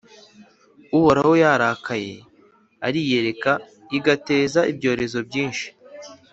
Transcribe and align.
Uhoraho 0.97 1.33
yarakaye 1.43 2.13
arayireka 2.85 3.51
igateza 3.97 4.59
ibyorezo 4.71 5.19
byinshi, 5.27 5.67